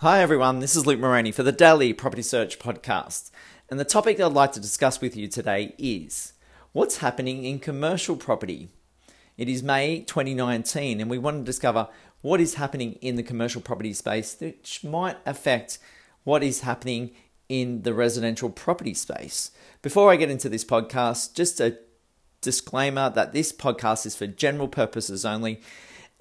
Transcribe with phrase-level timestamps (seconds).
[0.00, 0.60] Hi, everyone.
[0.60, 3.32] This is Luke Moroney for the Daily Property Search Podcast.
[3.68, 6.34] And the topic I'd like to discuss with you today is
[6.70, 8.68] what's happening in commercial property.
[9.36, 11.88] It is May 2019, and we want to discover
[12.20, 15.80] what is happening in the commercial property space which might affect
[16.22, 17.10] what is happening
[17.48, 19.50] in the residential property space.
[19.82, 21.76] Before I get into this podcast, just a
[22.40, 25.60] disclaimer that this podcast is for general purposes only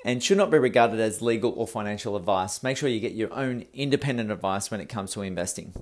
[0.07, 2.63] and should not be regarded as legal or financial advice.
[2.63, 5.73] Make sure you get your own independent advice when it comes to investing.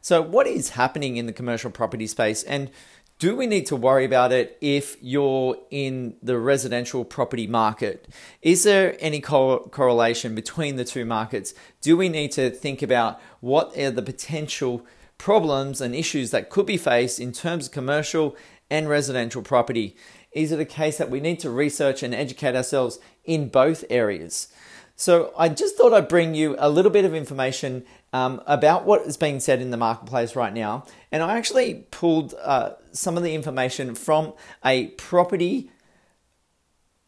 [0.00, 2.70] So, what is happening in the commercial property space, and
[3.18, 8.08] do we need to worry about it if you're in the residential property market?
[8.40, 11.52] Is there any co- correlation between the two markets?
[11.82, 14.86] Do we need to think about what are the potential
[15.18, 18.34] problems and issues that could be faced in terms of commercial
[18.70, 19.98] and residential property?
[20.32, 23.00] Is it a case that we need to research and educate ourselves
[23.30, 24.48] in both areas?
[24.96, 29.02] So, I just thought I'd bring you a little bit of information um, about what
[29.02, 30.84] is being said in the marketplace right now.
[31.12, 35.70] And I actually pulled uh, some of the information from a property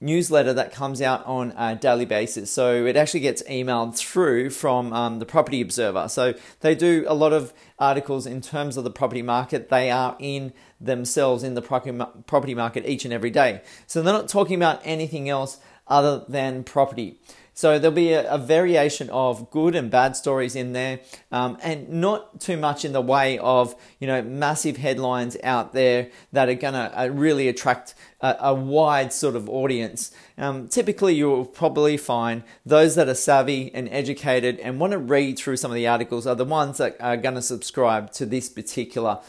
[0.03, 2.51] newsletter that comes out on a daily basis.
[2.51, 6.09] So it actually gets emailed through from um, the Property Observer.
[6.09, 9.69] So they do a lot of articles in terms of the property market.
[9.69, 13.63] They are in themselves in the property market each and every day.
[13.87, 17.19] So they're not talking about anything else other than property.
[17.55, 21.89] So there'll be a, a, variation of good and bad stories in there, um, and
[21.89, 26.55] not too much in the way of you know massive headlines out there that are
[26.55, 30.13] going to uh, really attract a, a, wide sort of audience.
[30.39, 35.39] Um, typically, you'll probably find those that are savvy and educated and want to read
[35.39, 38.49] through some of the articles are the ones that are going to subscribe to this
[38.49, 39.21] particular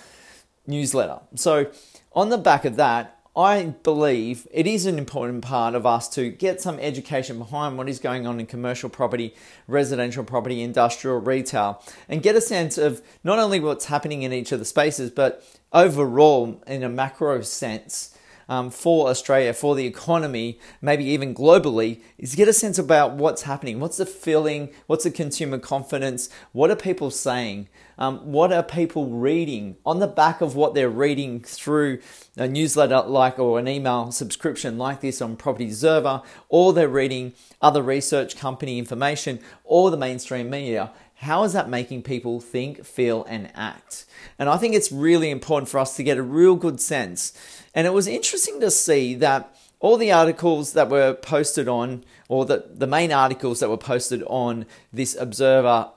[0.65, 1.19] newsletter.
[1.35, 1.71] So
[2.13, 6.29] on the back of that, I believe it is an important part of us to
[6.29, 9.33] get some education behind what is going on in commercial property,
[9.67, 14.51] residential property, industrial, retail, and get a sense of not only what's happening in each
[14.51, 18.15] of the spaces, but overall in a macro sense
[18.49, 23.43] um, for Australia, for the economy, maybe even globally, is get a sense about what's
[23.43, 23.79] happening.
[23.79, 24.69] What's the feeling?
[24.87, 26.29] What's the consumer confidence?
[26.51, 27.69] What are people saying?
[27.97, 31.99] Um, what are people reading on the back of what they're reading through
[32.35, 37.33] a newsletter like or an email subscription like this on Property Observer, or they're reading
[37.61, 40.91] other research company information or the mainstream media?
[41.23, 44.05] How is that making people think, feel, and act?
[44.37, 47.33] And I think it's really important for us to get a real good sense.
[47.73, 52.45] And it was interesting to see that all the articles that were posted on, or
[52.45, 55.89] the, the main articles that were posted on this Observer,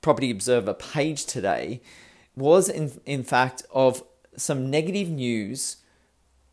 [0.00, 1.82] Property Observer page today,
[2.36, 4.02] was in, in fact of
[4.36, 5.76] some negative news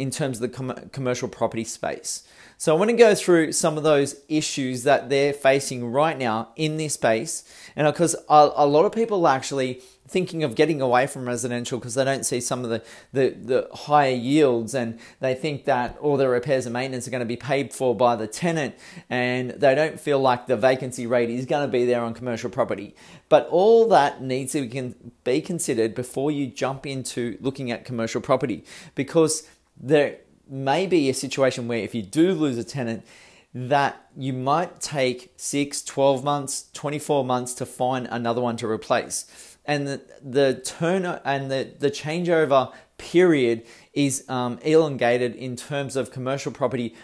[0.01, 2.23] in terms of the com- commercial property space.
[2.57, 6.49] So I want to go through some of those issues that they're facing right now
[6.55, 7.43] in this space,
[7.75, 9.81] and because a, a lot of people are actually
[10.11, 13.69] thinking of getting away from residential because they don't see some of the, the, the
[13.73, 17.37] higher yields and they think that all the repairs and maintenance are going to be
[17.37, 18.75] paid for by the tenant
[19.09, 22.49] and they don't feel like the vacancy rate is going to be there on commercial
[22.49, 22.93] property.
[23.29, 28.65] But all that needs to be considered before you jump into looking at commercial property
[28.95, 29.47] because
[29.77, 30.17] there
[30.47, 33.05] may be a situation where if you do lose a tenant,
[33.53, 39.57] that you might take 6, 12 months, 24 months to find another one to replace.
[39.65, 46.11] And the, the turn and the, the changeover period is um, elongated in terms of
[46.11, 46.95] commercial property,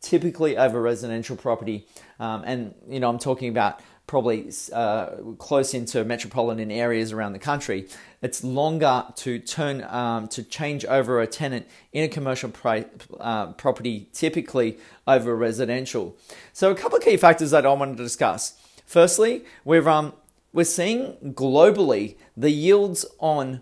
[0.00, 1.86] typically over residential property.
[2.20, 5.06] Um, and, you know, I'm talking about probably uh,
[5.38, 7.86] close into metropolitan areas around the country,
[8.20, 12.50] it's longer to turn um, to change over a tenant in a commercial
[13.20, 16.16] uh, property, typically over residential.
[16.52, 18.60] So, a couple of key factors that I wanted to discuss.
[18.84, 20.14] Firstly, we're um,
[20.52, 23.60] we're seeing globally the yields on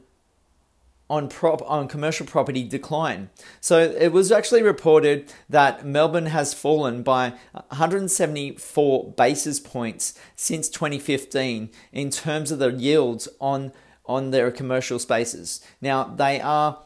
[1.08, 3.30] on prop on commercial property decline.
[3.60, 11.70] So it was actually reported that Melbourne has fallen by 174 basis points since 2015
[11.92, 13.72] in terms of the yields on
[14.04, 15.60] on their commercial spaces.
[15.80, 16.78] Now they are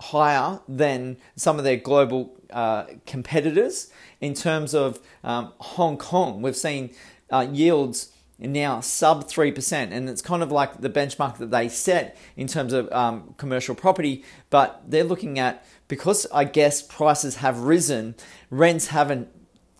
[0.00, 3.90] higher than some of their global uh, competitors
[4.20, 6.42] in terms of um, Hong Kong.
[6.42, 6.94] We've seen
[7.30, 9.92] uh, yields now sub 3%.
[9.92, 13.74] And it's kind of like the benchmark that they set in terms of um, commercial
[13.74, 14.24] property.
[14.50, 18.14] But they're looking at, because I guess prices have risen,
[18.50, 19.28] rents haven't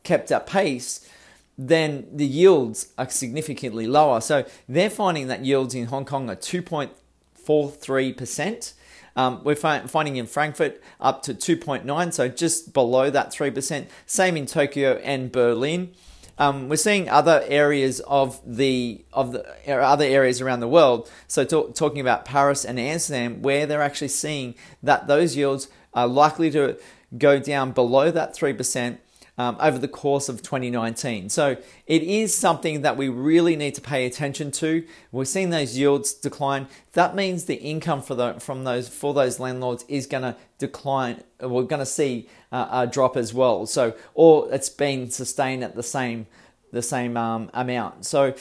[0.03, 1.09] kept up pace,
[1.57, 4.21] then the yields are significantly lower.
[4.21, 8.73] So they're finding that yields in Hong Kong are 2.43%.
[9.17, 13.87] Um, we're finding in Frankfurt up to 2.9, so just below that 3%.
[14.07, 15.95] Same in Tokyo and Berlin.
[16.39, 21.11] Um, we're seeing other areas of the of the other areas around the world.
[21.29, 26.09] So talk, talking about Paris and Amsterdam, where they're actually seeing that those yields are
[26.09, 26.77] likely to
[27.17, 29.01] go down below that three percent
[29.37, 31.29] um, over the course of 2019.
[31.29, 34.87] So it is something that we really need to pay attention to.
[35.11, 36.69] We're seeing those yields decline.
[36.93, 41.23] That means the income for the from those for those landlords is going to decline.
[41.41, 43.67] We're going to see uh, a drop as well.
[43.67, 46.27] So or it's been sustained at the same
[46.73, 48.05] the same um, amount.
[48.05, 48.35] So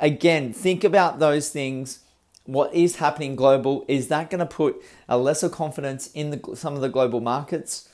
[0.00, 2.00] again, think about those things
[2.48, 6.74] what is happening global is that going to put a lesser confidence in the, some
[6.74, 7.90] of the global markets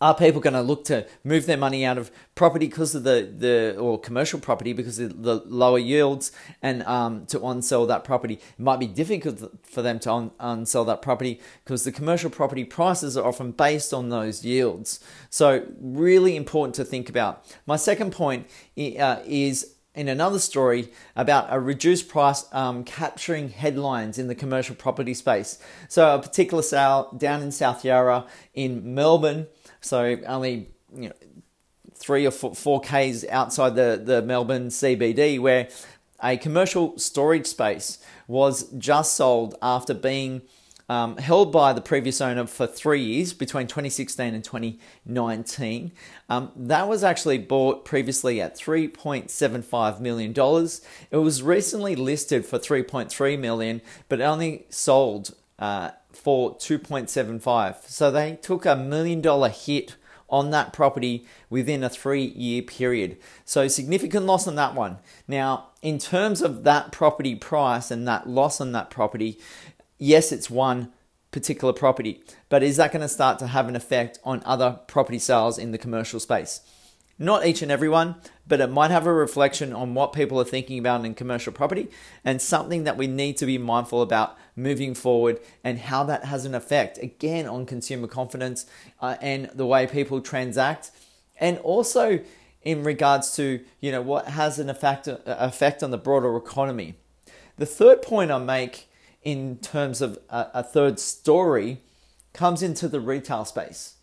[0.00, 3.32] are people going to look to move their money out of property because of the,
[3.36, 6.30] the or commercial property because of the lower yields
[6.62, 8.34] and um, to unsell that property?
[8.34, 12.64] It might be difficult for them to un- unsell that property because the commercial property
[12.64, 15.00] prices are often based on those yields.
[15.30, 17.44] So really important to think about.
[17.66, 18.46] My second point
[18.78, 24.76] uh, is in another story about a reduced price um, capturing headlines in the commercial
[24.76, 25.58] property space.
[25.88, 28.24] So, a particular sale down in South Yarra
[28.54, 29.48] in Melbourne
[29.80, 31.14] so only you know,
[31.94, 35.68] three or four, four Ks outside the, the Melbourne CBD, where
[36.22, 40.42] a commercial storage space was just sold after being
[40.88, 45.92] um, held by the previous owner for three years between 2016 and 2019.
[46.30, 50.32] Um, that was actually bought previously at $3.75 million.
[51.10, 57.86] It was recently listed for 3.3 million, but only sold uh, for 2.75.
[57.86, 59.96] So they took a million dollar hit
[60.30, 63.16] on that property within a three year period.
[63.44, 64.98] So significant loss on that one.
[65.26, 69.38] Now, in terms of that property price and that loss on that property,
[69.98, 70.92] yes, it's one
[71.30, 75.18] particular property, but is that going to start to have an effect on other property
[75.18, 76.60] sales in the commercial space?
[77.18, 78.14] Not each and every one,
[78.46, 81.88] but it might have a reflection on what people are thinking about in commercial property
[82.24, 86.44] and something that we need to be mindful about moving forward and how that has
[86.44, 88.66] an effect again on consumer confidence
[89.00, 90.90] uh, and the way people transact.
[91.40, 92.20] And also
[92.62, 96.94] in regards to you know what has an effect effect on the broader economy.
[97.56, 98.88] The third point i make
[99.22, 101.80] in terms of a, a third story
[102.32, 103.94] comes into the retail space.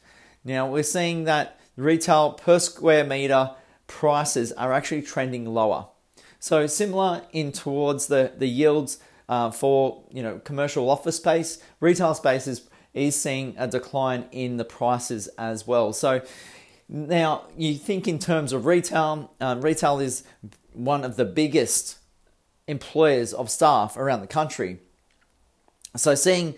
[0.44, 3.52] Now we're seeing that retail per square meter
[3.88, 5.88] prices are actually trending lower.
[6.40, 9.00] So similar in towards the, the yields
[9.30, 14.57] uh, for you know commercial office space, retail space is, is seeing a decline in
[14.57, 15.94] the prices as well.
[15.94, 16.22] So
[16.88, 20.24] now you think in terms of retail, um, retail is
[20.74, 21.98] one of the biggest
[22.68, 24.80] employers of staff around the country.
[25.95, 26.56] So seeing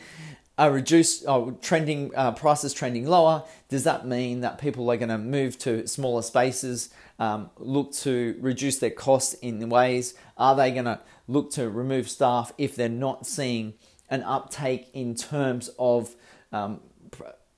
[0.57, 5.09] a reduced oh, trending uh, prices trending lower, does that mean that people are going
[5.09, 6.89] to move to smaller spaces,
[7.19, 10.15] um, look to reduce their costs in ways?
[10.37, 13.75] Are they going to look to remove staff if they're not seeing
[14.09, 16.15] an uptake in terms of
[16.51, 16.79] um,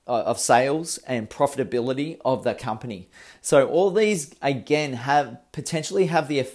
[0.06, 3.08] uh, of sales and profitability of the company?
[3.40, 6.46] So all these again have potentially have the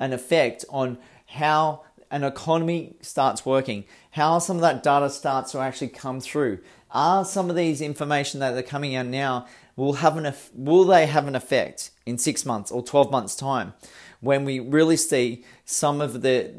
[0.00, 5.58] an effect on how an economy starts working, how some of that data starts to
[5.58, 6.60] actually come through.
[6.92, 11.06] Are some of these information that are coming out now will have an will they
[11.06, 13.72] have an effect in six months or twelve months time
[14.20, 16.52] when we really see some of the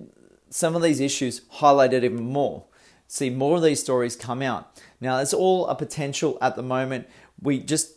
[0.50, 2.66] some of these issues highlighted even more?
[3.08, 4.82] See more of these stories come out.
[5.00, 7.08] Now it's all a potential at the moment.
[7.40, 7.92] We just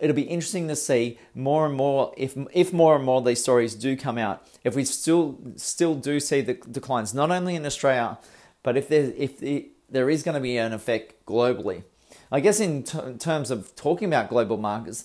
[0.00, 3.42] it'll be interesting to see more and more if if more and more of these
[3.42, 4.46] stories do come out.
[4.64, 8.18] If we still still do see the declines, not only in Australia,
[8.62, 11.84] but if there if the, there is going to be an effect globally.
[12.30, 15.04] I guess in, t- in terms of talking about global markets,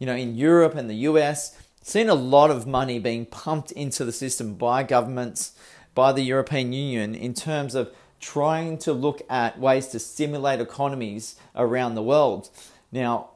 [0.00, 4.04] you know, in Europe and the US, seen a lot of money being pumped into
[4.04, 5.52] the system by governments,
[5.94, 11.36] by the European Union in terms of trying to look at ways to stimulate economies
[11.54, 12.48] around the world.
[12.90, 13.30] Now,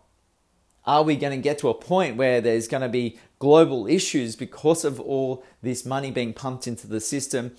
[0.88, 4.34] are we going to get to a point where there's going to be global issues
[4.34, 7.54] because of all this money being pumped into the system?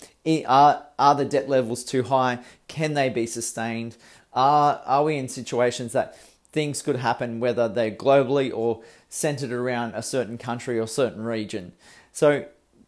[0.48, 2.40] Are, are the debt levels too high?
[2.66, 3.96] Can they be sustained?
[4.32, 6.18] Are, are we in situations that
[6.50, 11.72] things could happen, whether they're globally or centered around a certain country or certain region?
[12.10, 12.46] So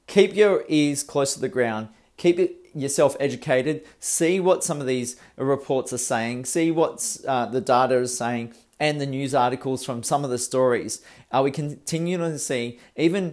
[0.09, 4.89] keep your ears close to the ground, keep it, yourself educated, see what some of
[4.89, 9.85] these reports are saying, see what uh, the data is saying and the news articles
[9.85, 13.33] from some of the stories, are we continuing to see, even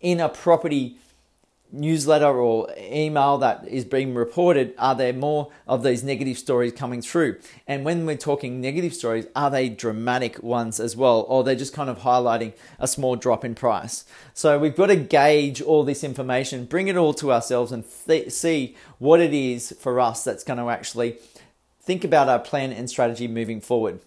[0.00, 0.96] in a property
[1.70, 7.02] newsletter or email that is being reported, are there more of these negative stories coming
[7.02, 7.38] through?
[7.66, 11.74] And when we're talking negative stories, are they dramatic ones as well, or they're just
[11.74, 14.06] kind of highlighting a small drop in price?
[14.32, 18.32] So we've got to gauge all this information, bring it all to ourselves, and th-
[18.32, 21.18] see what it is for us that's going to actually
[21.82, 24.00] think about our plan and strategy moving forward.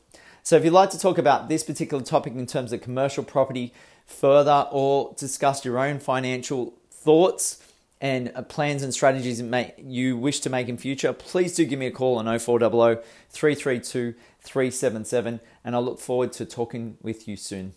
[0.43, 3.73] So if you'd like to talk about this particular topic in terms of commercial property
[4.05, 7.61] further or discuss your own financial thoughts
[8.01, 9.41] and uh, plans and strategies
[9.77, 14.15] you wish to make in future, please do give me a call on 0400 332
[14.41, 17.73] 377 and I look forward to talking with you soon.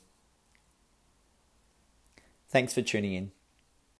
[2.49, 3.33] Thanks for tuning in.